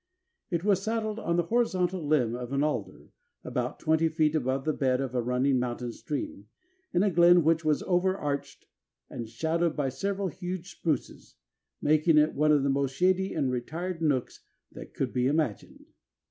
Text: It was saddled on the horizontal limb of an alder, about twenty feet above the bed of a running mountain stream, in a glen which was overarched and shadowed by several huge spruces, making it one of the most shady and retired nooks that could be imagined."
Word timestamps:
It 0.49 0.63
was 0.63 0.81
saddled 0.81 1.19
on 1.19 1.35
the 1.37 1.43
horizontal 1.43 2.01
limb 2.03 2.33
of 2.33 2.51
an 2.51 2.63
alder, 2.63 3.11
about 3.43 3.77
twenty 3.77 4.09
feet 4.09 4.33
above 4.33 4.65
the 4.65 4.73
bed 4.73 4.99
of 4.99 5.13
a 5.13 5.21
running 5.21 5.59
mountain 5.59 5.91
stream, 5.91 6.47
in 6.91 7.03
a 7.03 7.11
glen 7.11 7.43
which 7.43 7.63
was 7.63 7.83
overarched 7.83 8.65
and 9.11 9.29
shadowed 9.29 9.75
by 9.75 9.89
several 9.89 10.29
huge 10.29 10.71
spruces, 10.71 11.35
making 11.83 12.17
it 12.17 12.33
one 12.33 12.51
of 12.51 12.63
the 12.63 12.67
most 12.71 12.95
shady 12.95 13.35
and 13.35 13.51
retired 13.51 14.01
nooks 14.01 14.41
that 14.71 14.95
could 14.95 15.13
be 15.13 15.27
imagined." 15.27 15.85